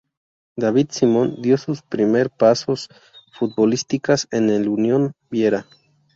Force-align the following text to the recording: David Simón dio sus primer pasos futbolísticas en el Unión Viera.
David 0.55 0.87
Simón 0.89 1.43
dio 1.43 1.59
sus 1.59 1.83
primer 1.83 2.31
pasos 2.31 2.89
futbolísticas 3.33 4.27
en 4.31 4.49
el 4.49 4.67
Unión 4.67 5.13
Viera. 5.29 5.67